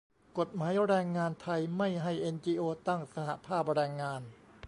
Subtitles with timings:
[0.37, 4.21] "กฎหมายแรงงานไทยไม่ให้เอ็นจีโอตั้งสหภาพแรงงาน"